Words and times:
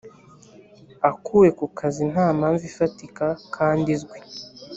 akuwe 1.09 1.49
ku 1.57 1.65
kazi 1.77 2.03
nta 2.11 2.27
mpamvu 2.37 2.63
ifatika 2.71 3.25
kandi 3.55 3.87
izwi 3.95 4.17